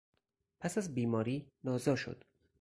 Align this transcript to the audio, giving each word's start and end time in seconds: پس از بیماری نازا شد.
پس 0.59 0.77
از 0.77 0.93
بیماری 0.95 1.51
نازا 1.63 1.95
شد. 1.95 2.23